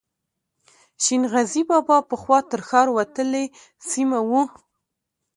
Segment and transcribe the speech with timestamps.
[1.03, 3.45] شین غزي بابا پخوا تر ښار وتلې
[3.89, 4.43] سیمه وه.